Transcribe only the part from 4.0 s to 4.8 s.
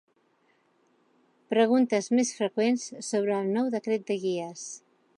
de guies.